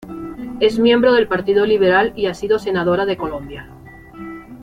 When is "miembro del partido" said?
0.79-1.63